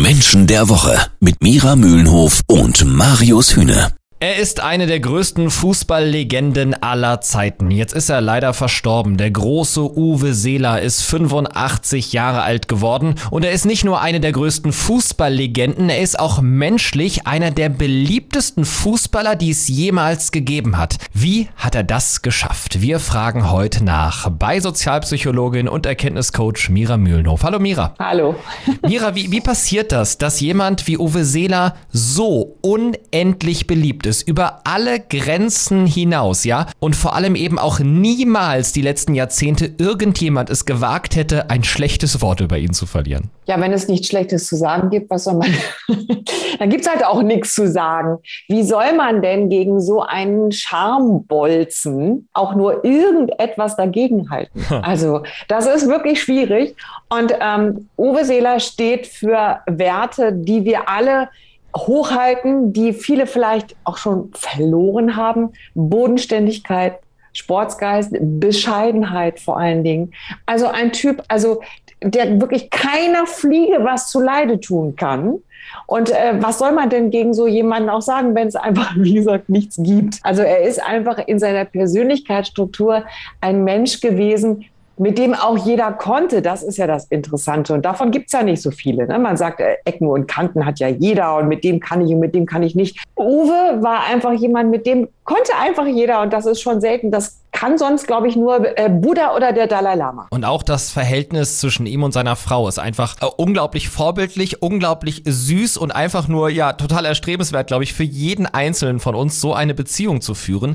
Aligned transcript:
Menschen 0.00 0.46
der 0.46 0.68
Woche 0.68 0.98
mit 1.20 1.42
Mira 1.42 1.76
Mühlenhof 1.76 2.42
und 2.46 2.84
Marius 2.84 3.56
Hühne. 3.56 3.92
Er 4.22 4.36
ist 4.36 4.60
eine 4.60 4.86
der 4.86 5.00
größten 5.00 5.50
Fußballlegenden 5.50 6.80
aller 6.80 7.20
Zeiten. 7.22 7.72
Jetzt 7.72 7.92
ist 7.92 8.08
er 8.08 8.20
leider 8.20 8.54
verstorben. 8.54 9.16
Der 9.16 9.32
große 9.32 9.98
Uwe 9.98 10.32
Seeler 10.32 10.80
ist 10.80 11.02
85 11.02 12.12
Jahre 12.12 12.42
alt 12.42 12.68
geworden 12.68 13.16
und 13.32 13.44
er 13.44 13.50
ist 13.50 13.66
nicht 13.66 13.84
nur 13.84 14.00
eine 14.00 14.20
der 14.20 14.30
größten 14.30 14.70
Fußballlegenden, 14.72 15.88
er 15.88 15.98
ist 15.98 16.20
auch 16.20 16.40
menschlich 16.40 17.26
einer 17.26 17.50
der 17.50 17.68
beliebtesten 17.68 18.64
Fußballer, 18.64 19.34
die 19.34 19.50
es 19.50 19.66
jemals 19.66 20.30
gegeben 20.30 20.78
hat. 20.78 20.98
Wie 21.12 21.48
hat 21.56 21.74
er 21.74 21.82
das 21.82 22.22
geschafft? 22.22 22.80
Wir 22.80 23.00
fragen 23.00 23.50
heute 23.50 23.82
nach 23.82 24.30
bei 24.30 24.60
Sozialpsychologin 24.60 25.66
und 25.66 25.84
Erkenntniscoach 25.84 26.68
Mira 26.70 26.96
Mühlenhof. 26.96 27.42
Hallo 27.42 27.58
Mira. 27.58 27.96
Hallo. 27.98 28.36
Mira, 28.86 29.16
wie, 29.16 29.32
wie 29.32 29.40
passiert 29.40 29.90
das, 29.90 30.16
dass 30.16 30.38
jemand 30.38 30.86
wie 30.86 30.96
Uwe 30.96 31.24
Seeler 31.24 31.74
so 31.90 32.56
unendlich 32.60 33.66
beliebt 33.66 34.06
ist? 34.06 34.11
Ist, 34.12 34.28
über 34.28 34.60
alle 34.64 35.00
Grenzen 35.00 35.86
hinaus, 35.86 36.44
ja, 36.44 36.66
und 36.80 36.94
vor 36.94 37.16
allem 37.16 37.34
eben 37.34 37.58
auch 37.58 37.80
niemals 37.80 38.72
die 38.72 38.82
letzten 38.82 39.14
Jahrzehnte 39.14 39.72
irgendjemand 39.78 40.50
es 40.50 40.66
gewagt 40.66 41.16
hätte, 41.16 41.48
ein 41.48 41.64
schlechtes 41.64 42.20
Wort 42.20 42.40
über 42.40 42.58
ihn 42.58 42.74
zu 42.74 42.84
verlieren. 42.84 43.30
Ja, 43.46 43.58
wenn 43.58 43.72
es 43.72 43.88
nichts 43.88 44.08
Schlechtes 44.08 44.46
zu 44.46 44.56
sagen 44.56 44.90
gibt, 44.90 45.08
was 45.08 45.24
soll 45.24 45.36
man, 45.36 45.48
dann 46.58 46.68
gibt 46.68 46.84
es 46.84 46.90
halt 46.90 47.06
auch 47.06 47.22
nichts 47.22 47.54
zu 47.54 47.66
sagen. 47.70 48.18
Wie 48.48 48.62
soll 48.62 48.92
man 48.94 49.22
denn 49.22 49.48
gegen 49.48 49.80
so 49.80 50.02
einen 50.02 50.52
Charmbolzen 50.52 52.28
auch 52.34 52.54
nur 52.54 52.84
irgendetwas 52.84 53.76
dagegenhalten? 53.76 54.62
Also, 54.82 55.22
das 55.48 55.66
ist 55.66 55.88
wirklich 55.88 56.22
schwierig. 56.22 56.76
Und 57.08 57.32
ähm, 57.40 57.88
Uwe 57.96 58.26
Seeler 58.26 58.60
steht 58.60 59.06
für 59.06 59.60
Werte, 59.66 60.32
die 60.34 60.64
wir 60.64 60.88
alle 60.88 61.28
hochhalten, 61.76 62.72
die 62.72 62.92
viele 62.92 63.26
vielleicht 63.26 63.76
auch 63.84 63.96
schon 63.96 64.30
verloren 64.34 65.16
haben. 65.16 65.52
Bodenständigkeit, 65.74 66.98
Sportsgeist, 67.32 68.14
Bescheidenheit 68.20 69.40
vor 69.40 69.58
allen 69.58 69.84
Dingen. 69.84 70.12
Also 70.46 70.66
ein 70.66 70.92
Typ, 70.92 71.22
also 71.28 71.62
der 72.02 72.40
wirklich 72.40 72.70
keiner 72.70 73.26
Fliege 73.26 73.78
was 73.80 74.10
zu 74.10 74.20
Leide 74.20 74.60
tun 74.60 74.96
kann. 74.96 75.38
Und 75.86 76.10
äh, 76.10 76.34
was 76.40 76.58
soll 76.58 76.72
man 76.72 76.90
denn 76.90 77.10
gegen 77.10 77.32
so 77.32 77.46
jemanden 77.46 77.88
auch 77.88 78.02
sagen, 78.02 78.34
wenn 78.34 78.48
es 78.48 78.56
einfach, 78.56 78.94
wie 78.96 79.14
gesagt, 79.14 79.48
nichts 79.48 79.76
gibt? 79.78 80.18
Also 80.22 80.42
er 80.42 80.62
ist 80.62 80.82
einfach 80.82 81.18
in 81.18 81.38
seiner 81.38 81.64
Persönlichkeitsstruktur 81.64 83.04
ein 83.40 83.64
Mensch 83.64 84.00
gewesen, 84.00 84.66
mit 84.98 85.18
dem 85.18 85.34
auch 85.34 85.56
jeder 85.56 85.92
konnte. 85.92 86.42
Das 86.42 86.62
ist 86.62 86.76
ja 86.76 86.86
das 86.86 87.06
Interessante. 87.06 87.74
Und 87.74 87.84
davon 87.84 88.10
gibt 88.10 88.26
es 88.26 88.32
ja 88.32 88.42
nicht 88.42 88.62
so 88.62 88.70
viele. 88.70 89.06
Ne? 89.06 89.18
Man 89.18 89.36
sagt, 89.36 89.60
äh, 89.60 89.76
Ecken 89.84 90.06
und 90.06 90.28
Kanten 90.28 90.66
hat 90.66 90.78
ja 90.78 90.88
jeder 90.88 91.36
und 91.36 91.48
mit 91.48 91.64
dem 91.64 91.80
kann 91.80 92.00
ich 92.06 92.12
und 92.12 92.20
mit 92.20 92.34
dem 92.34 92.46
kann 92.46 92.62
ich 92.62 92.74
nicht. 92.74 93.02
Uwe 93.16 93.82
war 93.82 94.04
einfach 94.04 94.32
jemand, 94.32 94.70
mit 94.70 94.86
dem 94.86 95.08
konnte 95.24 95.52
einfach 95.60 95.86
jeder 95.86 96.22
und 96.22 96.32
das 96.32 96.46
ist 96.46 96.60
schon 96.60 96.80
selten. 96.80 97.10
Das 97.10 97.41
kann 97.62 97.78
sonst, 97.78 98.08
glaube 98.08 98.26
ich, 98.26 98.34
nur 98.34 98.76
äh, 98.76 98.88
Buddha 98.88 99.36
oder 99.36 99.52
der 99.52 99.68
Dalai 99.68 99.94
Lama. 99.94 100.26
Und 100.30 100.44
auch 100.44 100.64
das 100.64 100.90
Verhältnis 100.90 101.60
zwischen 101.60 101.86
ihm 101.86 102.02
und 102.02 102.10
seiner 102.10 102.34
Frau 102.34 102.66
ist 102.66 102.80
einfach 102.80 103.14
äh, 103.22 103.26
unglaublich 103.36 103.88
vorbildlich, 103.88 104.62
unglaublich 104.62 105.22
süß 105.24 105.76
und 105.76 105.92
einfach 105.92 106.26
nur, 106.26 106.50
ja, 106.50 106.72
total 106.72 107.04
erstrebenswert, 107.04 107.68
glaube 107.68 107.84
ich, 107.84 107.92
für 107.92 108.02
jeden 108.02 108.46
Einzelnen 108.46 108.98
von 108.98 109.14
uns 109.14 109.40
so 109.40 109.54
eine 109.54 109.74
Beziehung 109.74 110.20
zu 110.20 110.34
führen. 110.34 110.74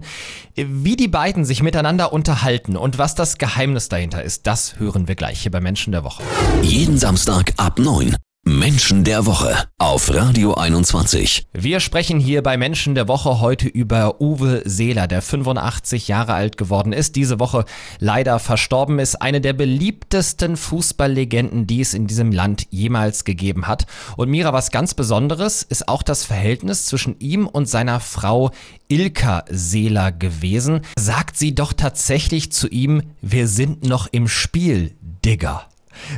Wie 0.56 0.96
die 0.96 1.10
beiden 1.10 1.44
sich 1.44 1.62
miteinander 1.62 2.14
unterhalten 2.14 2.78
und 2.78 2.98
was 2.98 3.16
das 3.16 3.38
Geheimnis 3.38 3.90
dahinter 3.90 4.24
ist, 4.24 4.48
das 4.48 4.80
hören 4.80 5.10
wir 5.10 5.16
gleich 5.16 5.42
hier 5.42 5.52
bei 5.52 5.60
Menschen 5.60 5.92
der 5.92 6.06
Woche. 6.06 6.24
Jeden 6.62 6.98
Samstag 6.98 7.52
ab 7.58 7.80
9. 7.80 8.16
Menschen 8.58 9.04
der 9.04 9.28
Woche 9.28 9.66
auf 9.78 10.12
Radio 10.12 10.56
21. 10.56 11.46
Wir 11.54 11.80
sprechen 11.80 12.20
hier 12.20 12.42
bei 12.42 12.58
Menschen 12.58 12.96
der 12.96 13.08
Woche 13.08 13.40
heute 13.40 13.68
über 13.68 14.20
Uwe 14.20 14.64
Seeler, 14.66 15.06
der 15.06 15.22
85 15.22 16.08
Jahre 16.08 16.34
alt 16.34 16.58
geworden 16.58 16.92
ist, 16.92 17.16
diese 17.16 17.40
Woche 17.40 17.66
leider 18.00 18.40
verstorben 18.40 18.98
ist, 18.98 19.22
eine 19.22 19.42
der 19.42 19.54
beliebtesten 19.54 20.58
Fußballlegenden, 20.58 21.68
die 21.68 21.82
es 21.82 21.94
in 21.94 22.08
diesem 22.08 22.32
Land 22.32 22.66
jemals 22.72 23.26
gegeben 23.26 23.68
hat. 23.68 23.86
Und 24.16 24.32
Mira, 24.32 24.54
was 24.54 24.72
ganz 24.72 24.96
Besonderes 24.96 25.62
ist 25.62 25.88
auch 25.88 26.02
das 26.02 26.26
Verhältnis 26.26 26.88
zwischen 26.88 27.20
ihm 27.20 27.46
und 27.46 27.70
seiner 27.70 28.00
Frau 28.00 28.50
Ilka 28.88 29.46
Seeler 29.52 30.12
gewesen. 30.12 30.82
Sagt 30.98 31.38
sie 31.38 31.54
doch 31.54 31.74
tatsächlich 31.74 32.52
zu 32.52 32.68
ihm, 32.68 33.04
wir 33.22 33.48
sind 33.48 33.84
noch 33.84 34.08
im 34.12 34.28
Spiel, 34.28 34.96
Digger. 35.24 35.68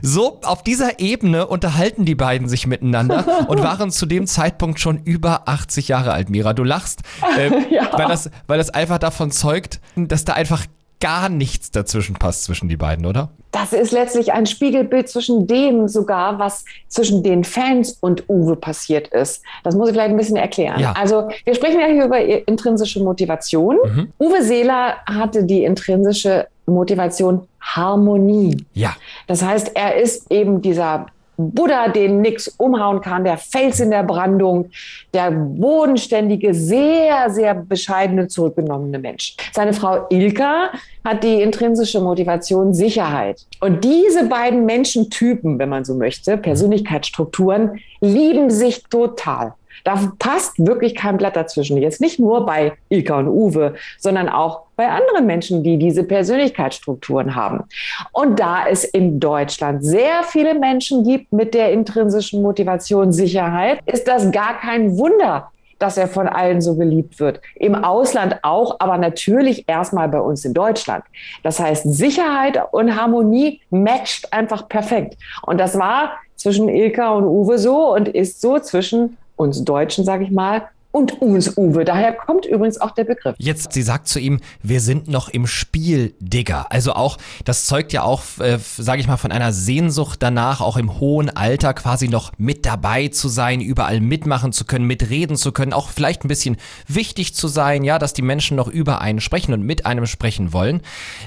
So, 0.02 0.40
auf 0.44 0.64
dieser 0.64 1.00
Ebene 1.00 1.48
unterhalten 1.48 2.06
die 2.06 2.16
beiden 2.16 2.48
sich 2.48 2.68
miteinander 2.68 3.26
und 3.48 3.62
waren 3.62 3.92
zu 3.92 4.06
dem 4.06 4.28
Zeitpunkt 4.28 4.80
schon 4.80 5.04
über 5.04 5.48
80 5.48 5.88
Jahre 5.88 6.14
alt, 6.14 6.30
Mira. 6.30 6.54
Du 6.54 6.64
lachst, 6.64 7.02
äh, 7.38 7.50
ja. 7.74 7.90
weil, 7.94 8.08
das, 8.08 8.30
weil 8.48 8.58
das 8.58 8.70
einfach 8.70 8.98
davon 8.98 9.32
zeugt, 9.32 9.80
dass 9.96 10.26
da 10.26 10.34
einfach 10.34 10.66
gar 11.00 11.30
nichts 11.30 11.72
dazwischen 11.72 12.16
passt 12.16 12.44
zwischen 12.44 12.68
die 12.68 12.78
beiden, 12.78 13.06
oder? 13.06 13.30
Das 13.52 13.74
ist 13.74 13.92
letztlich 13.92 14.32
ein 14.32 14.46
Spiegelbild 14.46 15.10
zwischen 15.10 15.48
dem 15.48 15.88
sogar, 15.88 16.38
was 16.38 16.66
zwischen 16.88 17.24
den 17.24 17.44
Fans 17.44 17.98
und 18.00 18.30
Uwe 18.30 18.56
passiert 18.56 19.08
ist. 19.08 19.42
Das 19.64 19.76
muss 19.76 19.90
ich 19.90 19.94
vielleicht 19.94 20.12
ein 20.12 20.18
bisschen 20.18 20.38
erklären. 20.38 20.80
Ja. 20.80 20.94
Also 20.94 21.30
wir 21.46 21.56
sprechen 21.56 21.80
ja 21.80 21.88
hier 21.88 22.06
über 22.06 22.20
intrinsische 22.20 23.04
Motivation. 23.04 23.78
Mhm. 23.84 24.14
Uwe 24.20 24.44
Seeler 24.44 24.98
hatte 25.06 25.44
die 25.44 25.64
intrinsische 25.64 26.48
Motivation 26.68 27.48
Harmonie. 27.60 28.66
Ja. 28.74 28.96
Das 29.28 29.44
heißt, 29.44 29.72
er 29.76 29.96
ist 29.96 30.32
eben 30.32 30.62
dieser 30.62 31.08
Buddha, 31.40 31.88
den 31.88 32.22
nix 32.22 32.50
umhauen 32.58 33.00
kann, 33.00 33.24
der 33.24 33.38
Fels 33.38 33.80
in 33.80 33.92
der 33.92 34.04
Brandung, 34.04 34.70
der 35.14 35.32
bodenständige, 35.32 36.54
sehr, 36.54 37.30
sehr 37.30 37.54
bescheidene, 37.56 38.28
zurückgenommene 38.28 39.00
Mensch. 39.00 39.38
Seine 39.54 39.72
Frau 39.72 40.06
Ilka 40.10 40.72
hat 41.06 41.24
die 41.24 41.42
intrinsische 41.42 42.02
Motivation 42.02 42.74
Sicherheit. 42.74 43.46
Und 43.62 43.86
diese 43.86 44.26
beiden 44.26 44.66
Menschentypen, 44.66 45.58
wenn 45.60 45.70
man 45.70 45.86
so 45.86 45.96
möchte, 45.96 46.38
Persönlichkeitsstrukturen, 46.38 47.80
lieben 48.02 48.50
sich 48.50 48.84
total. 48.84 49.54
Da 49.90 50.00
passt 50.20 50.54
wirklich 50.64 50.94
kein 50.94 51.18
Blatt 51.18 51.36
dazwischen. 51.36 51.76
Jetzt 51.78 52.00
nicht 52.00 52.20
nur 52.20 52.46
bei 52.46 52.74
Ilka 52.90 53.18
und 53.18 53.28
Uwe, 53.28 53.74
sondern 53.98 54.30
auch 54.30 54.66
bei 54.76 54.88
anderen 54.88 55.26
Menschen, 55.26 55.64
die 55.64 55.80
diese 55.80 56.04
Persönlichkeitsstrukturen 56.04 57.34
haben. 57.34 57.64
Und 58.12 58.40
da 58.40 58.68
es 58.70 58.84
in 58.84 59.20
Deutschland 59.20 59.84
sehr 59.84 60.22
viele 60.22 60.54
Menschen 60.54 61.04
gibt 61.04 61.34
mit 61.34 61.56
der 61.56 61.72
intrinsischen 61.74 62.44
Motivation 62.44 63.12
Sicherheit, 63.12 63.80
ist 63.88 64.08
das 64.08 64.32
gar 64.32 64.60
kein 64.60 64.96
Wunder, 64.96 65.50
dass 65.80 65.98
er 65.98 66.08
von 66.08 66.28
allen 66.28 66.62
so 66.62 66.76
geliebt 66.76 67.20
wird. 67.20 67.42
Im 67.56 67.74
Ausland 67.74 68.38
auch, 68.44 68.76
aber 68.78 69.00
natürlich 69.00 69.68
erstmal 69.68 70.08
bei 70.08 70.22
uns 70.22 70.46
in 70.46 70.54
Deutschland. 70.54 71.04
Das 71.42 71.60
heißt, 71.60 71.92
Sicherheit 71.92 72.62
und 72.74 72.96
Harmonie 72.96 73.62
matcht 73.72 74.32
einfach 74.34 74.70
perfekt. 74.70 75.18
Und 75.48 75.60
das 75.60 75.80
war 75.80 76.12
zwischen 76.36 76.70
Ilka 76.70 77.10
und 77.14 77.24
Uwe 77.24 77.58
so 77.58 77.92
und 77.96 78.08
ist 78.08 78.40
so 78.40 78.60
zwischen 78.60 79.18
uns 79.40 79.64
Deutschen, 79.64 80.04
sage 80.04 80.26
ich 80.26 80.32
mal, 80.32 80.70
und 80.92 81.22
uns 81.22 81.56
Uwe. 81.56 81.86
Daher 81.86 82.14
kommt 82.14 82.46
übrigens 82.46 82.82
auch 82.82 82.92
der 82.92 83.04
Begriff. 83.04 83.36
Jetzt, 83.38 83.74
sie 83.74 83.84
sagt 83.84 84.08
zu 84.08 84.20
ihm, 84.20 84.40
wir 84.64 84.82
sind 84.82 85.08
noch 85.08 85.30
im 85.30 85.46
Spiel, 85.46 86.16
Digger. 86.20 86.72
Also 86.72 86.94
auch, 86.94 87.18
das 87.46 87.68
zeugt 87.68 87.94
ja 87.94 88.02
auch, 88.02 88.24
äh, 88.40 88.58
sage 88.58 89.00
ich 89.00 89.08
mal, 89.08 89.18
von 89.18 89.32
einer 89.32 89.54
Sehnsucht 89.54 90.24
danach, 90.24 90.62
auch 90.62 90.78
im 90.78 91.00
hohen 91.00 91.30
Alter 91.30 91.76
quasi 91.76 92.08
noch 92.08 92.32
mit 92.38 92.66
dabei 92.66 93.10
zu 93.10 93.30
sein, 93.30 93.62
überall 93.62 94.02
mitmachen 94.02 94.52
zu 94.52 94.66
können, 94.66 94.86
mitreden 94.86 95.36
zu 95.36 95.52
können, 95.52 95.74
auch 95.74 95.90
vielleicht 95.90 96.26
ein 96.26 96.28
bisschen 96.28 96.58
wichtig 96.88 97.36
zu 97.36 97.48
sein, 97.48 97.84
ja, 97.84 98.00
dass 98.00 98.14
die 98.14 98.24
Menschen 98.24 98.58
noch 98.58 98.68
über 98.68 99.00
einen 99.00 99.20
sprechen 99.20 99.54
und 99.54 99.62
mit 99.62 99.86
einem 99.86 100.08
sprechen 100.08 100.54
wollen. 100.54 100.82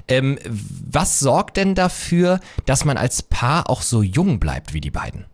Ähm, 0.09 0.39
was 0.45 1.21
sorgt 1.21 1.57
denn 1.57 1.77
dafür, 1.77 2.41
dass 2.67 2.85
man 2.85 2.97
als 2.97 3.23
Paar 3.23 3.71
auch 3.71 3.83
so 3.83 4.03
jung 4.03 4.41
bleibt 4.41 4.75
wie 4.75 4.81
die 4.81 4.91
beiden? 4.91 5.27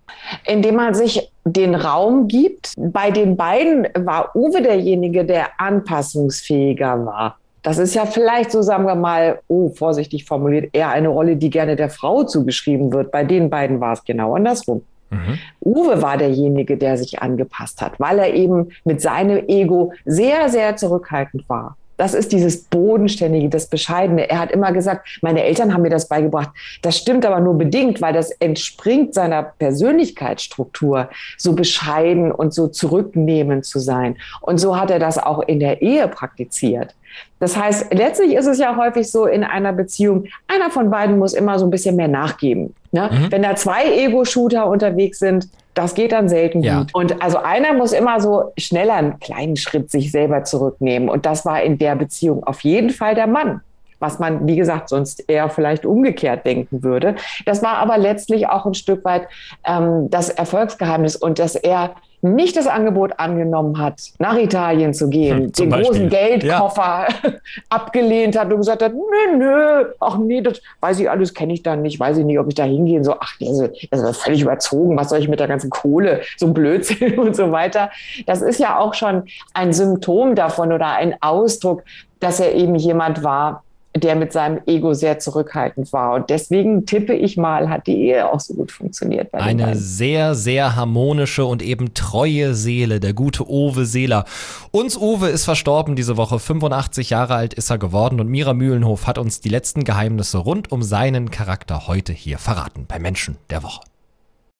Indem 0.45 0.77
man 0.77 0.95
sich 0.95 1.31
den 1.45 1.75
Raum 1.75 2.29
gibt. 2.29 2.73
Bei 2.77 3.11
den 3.11 3.37
beiden 3.37 3.87
war 3.97 4.35
Uwe 4.35 4.63
derjenige, 4.63 5.25
der 5.25 5.49
anpassungsfähiger 5.59 7.05
war. 7.07 7.37
Das 7.63 7.79
ist 7.79 7.95
ja 7.95 8.07
vielleicht, 8.07 8.53
so 8.53 8.63
sagen 8.63 8.85
wir 8.87 8.95
mal, 8.95 9.41
oh, 9.49 9.71
vorsichtig 9.71 10.25
formuliert, 10.25 10.71
eher 10.73 10.91
eine 10.91 11.09
Rolle, 11.09 11.37
die 11.37 11.51
gerne 11.51 11.77
der 11.77 11.91
Frau 11.91 12.25
zugeschrieben 12.25 12.93
wird. 12.93 13.11
Bei 13.11 13.25
den 13.25 13.51
beiden 13.51 13.81
war 13.81 13.93
es 13.95 14.05
genau 14.05 14.35
andersrum. 14.35 14.83
Mhm. 15.11 15.39
Uwe 15.61 16.03
war 16.03 16.17
derjenige, 16.17 16.77
der 16.77 16.97
sich 16.97 17.21
angepasst 17.21 17.81
hat, 17.81 17.99
weil 17.99 18.19
er 18.19 18.35
eben 18.35 18.69
mit 18.85 19.01
seinem 19.01 19.49
Ego 19.49 19.93
sehr, 20.05 20.49
sehr 20.51 20.77
zurückhaltend 20.77 21.49
war. 21.49 21.77
Das 21.99 22.15
ist 22.15 22.33
dieses 22.33 22.63
Bodenständige, 22.63 23.49
das 23.49 23.67
Bescheidene. 23.67 24.31
Er 24.31 24.39
hat 24.39 24.53
immer 24.53 24.73
gesagt, 24.73 25.19
meine 25.21 25.43
Eltern 25.43 25.75
haben 25.75 25.83
mir 25.83 25.91
das 25.91 26.09
beigebracht. 26.09 26.51
Das 26.81 26.97
stimmt 26.97 27.27
aber 27.27 27.41
nur 27.41 27.59
bedingt, 27.59 28.01
weil 28.01 28.15
das 28.15 28.31
entspringt 28.31 29.13
seiner 29.13 29.43
Persönlichkeitsstruktur, 29.43 31.11
so 31.37 31.53
bescheiden 31.53 32.33
und 32.33 32.55
so 32.55 32.69
zurücknehmend 32.69 33.67
zu 33.67 33.81
sein. 33.81 34.17
Und 34.41 34.59
so 34.59 34.79
hat 34.79 34.91
er 34.91 35.01
das 35.01 35.19
auch 35.19 35.41
in 35.41 35.59
der 35.59 35.83
Ehe 35.83 36.09
praktiziert. 36.09 36.95
Das 37.41 37.57
heißt, 37.57 37.93
letztlich 37.93 38.35
ist 38.35 38.47
es 38.47 38.59
ja 38.59 38.77
häufig 38.77 39.11
so 39.11 39.27
in 39.27 39.45
einer 39.45 39.73
Beziehung, 39.73 40.25
einer 40.49 40.71
von 40.71 40.91
beiden 40.91 41.19
muss 41.19 41.33
immer 41.33 41.59
so 41.59 41.67
ein 41.67 41.71
bisschen 41.71 41.97
mehr 41.97 42.09
nachgeben. 42.09 42.75
Ne? 42.93 43.11
Mhm. 43.13 43.33
Wenn 43.33 43.43
da 43.43 43.55
zwei 43.55 43.85
Ego-Shooter 43.85 44.67
unterwegs 44.67 45.19
sind, 45.19 45.49
das 45.75 45.95
geht 45.95 46.11
dann 46.13 46.29
selten 46.29 46.63
ja. 46.63 46.81
gut. 46.81 46.95
Und 46.95 47.23
also 47.23 47.39
einer 47.39 47.73
muss 47.75 47.93
immer 47.93 48.21
so 48.21 48.53
schneller 48.59 48.95
einen 48.95 49.21
kleinen 49.21 49.57
Schritt 49.57 49.91
sich 49.91 50.11
selber 50.11 50.43
zurücknehmen. 50.43 51.09
Und 51.09 51.25
das 51.25 51.45
war 51.45 51.63
in 51.63 51.79
der 51.79 51.95
Beziehung 51.95 52.43
auf 52.45 52.63
jeden 52.63 52.91
Fall 52.91 53.15
der 53.15 53.27
Mann 53.27 53.61
was 54.01 54.19
man, 54.19 54.47
wie 54.47 54.57
gesagt, 54.57 54.89
sonst 54.89 55.29
eher 55.29 55.51
vielleicht 55.51 55.85
umgekehrt 55.85 56.47
denken 56.47 56.83
würde. 56.83 57.17
Das 57.47 57.63
war 57.63 57.79
aber 57.79 57.99
letztlich 57.99 58.49
auch 58.49 58.67
ein 58.67 58.75
Stück 58.75 59.05
weit 59.05 59.27
ähm, 59.65 60.09
das 60.11 60.31
Erfolgsgeheimnis 60.31 61.17
und 61.17 61.39
dass 61.39 61.57
er 61.57 61.97
nicht 62.21 62.57
das 62.57 62.67
Angebot 62.67 63.13
angenommen 63.19 63.79
hat, 63.79 64.01
nach 64.19 64.37
Italien 64.37 64.93
zu 64.93 65.09
gehen, 65.09 65.39
hm, 65.39 65.53
den 65.53 65.69
Beispiel. 65.69 65.87
großen 65.87 66.09
Geldkoffer 66.09 67.07
ja. 67.09 67.31
abgelehnt 67.69 68.39
hat 68.39 68.51
und 68.51 68.59
gesagt 68.59 68.83
hat, 68.83 68.93
nö, 68.93 69.37
nö, 69.37 69.85
ach 70.01 70.19
nee, 70.19 70.41
das 70.41 70.61
weiß 70.81 71.01
ich 71.01 71.11
alles, 71.11 71.33
kenne 71.33 71.53
ich 71.53 71.63
dann 71.63 71.83
nicht, 71.83 72.01
weiß 72.01 72.19
ich 72.19 72.25
nicht, 72.25 72.39
ob 72.39 72.49
ich 72.49 72.55
da 72.55 72.65
hingehen 72.65 73.05
soll. 73.05 73.17
Ach, 73.21 73.33
das 73.41 73.61
ist, 73.61 73.89
das 73.91 74.03
ist 74.03 74.23
völlig 74.23 74.43
überzogen, 74.43 74.97
was 74.97 75.11
soll 75.11 75.21
ich 75.21 75.29
mit 75.29 75.41
der 75.41 75.49
ganzen 75.49 75.71
Kohle, 75.71 76.23
so 76.37 76.47
ein 76.47 76.55
Blödsinn 76.55 77.19
und 77.19 77.37
so 77.37 77.53
weiter. 77.53 77.91
Das 78.27 78.43
ist 78.43 78.59
ja 78.59 78.79
auch 78.79 78.95
schon 78.95 79.25
ein 79.55 79.73
Symptom 79.73 80.35
davon 80.35 80.73
oder 80.73 80.89
ein 80.97 81.15
Ausdruck, 81.21 81.85
dass 82.21 82.41
er 82.41 82.55
eben 82.55 82.75
jemand 82.75 83.23
war, 83.23 83.63
der 84.01 84.17
mit 84.17 84.33
seinem 84.33 84.61
Ego 84.67 84.95
sehr 84.95 85.19
zurückhaltend 85.19 85.93
war. 85.93 86.15
Und 86.15 86.31
deswegen 86.31 86.87
tippe 86.87 87.15
ich 87.15 87.37
mal, 87.37 87.69
hat 87.69 87.87
die 87.87 87.97
Ehe 87.97 88.31
auch 88.33 88.41
so 88.41 88.55
gut 88.55 88.73
funktioniert. 88.73 89.33
Eine 89.35 89.77
sehr, 89.77 90.35
sehr 90.35 90.77
harmonische 90.77 91.45
und 91.45 91.63
eben 91.63 91.95
treue 91.95 92.55
Seele, 92.55 93.01
der 93.01 93.13
gute 93.13 93.49
Owe 93.49 93.85
Seeler. 93.85 94.25
Uns 94.71 94.97
Uwe 94.97 95.29
ist 95.29 95.45
verstorben 95.45 95.97
diese 95.97 96.17
Woche, 96.17 96.39
85 96.39 97.11
Jahre 97.11 97.35
alt 97.35 97.55
ist 97.55 97.71
er 97.71 97.79
geworden 97.79 98.21
und 98.21 98.29
Mira 98.29 98.55
Mühlenhof 98.55 99.07
hat 99.07 99.19
uns 99.19 99.41
die 99.41 99.49
letzten 99.49 99.85
Geheimnisse 99.85 100.39
rund 100.39 100.73
um 100.73 100.83
seinen 100.83 101.31
Charakter 101.31 101.87
heute 101.87 102.13
hier 102.13 102.39
verraten 102.39 102.87
bei 102.87 102.99
Menschen 102.99 103.37
der 103.51 103.63
Woche. 103.63 103.81